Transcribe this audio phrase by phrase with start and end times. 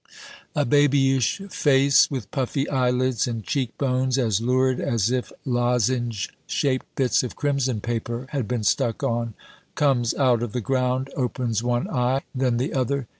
[0.55, 6.87] A babyish face with puffy eyelids, and cheek bones as lurid as if lozenge shaped
[6.95, 9.35] bits of crimson paper had been stuck on,
[9.75, 13.05] comes out of the ground, opens one eye, then the other.